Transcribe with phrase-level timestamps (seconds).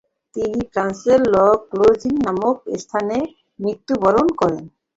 [0.35, 1.37] তিনি ফ্রান্সের ল্য
[1.69, 3.17] ক্রোয়াজিক নামক স্থানে
[3.59, 4.63] মৃত্যুবরণ করেন।